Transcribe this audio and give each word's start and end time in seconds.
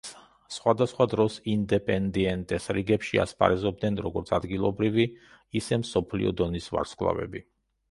სხვადასხვა 0.53 1.05
დროს 1.11 1.35
„ინდეპენდიენტეს“ 1.51 2.65
რიგებში 2.79 3.21
ასპარეზობდნენ 3.25 4.01
როგორც 4.07 4.33
ადგილობრივი, 4.39 5.07
ისე 5.63 5.81
მსოფლიო 5.85 6.37
დონის 6.43 6.75
ვარსკვლავები. 6.77 7.47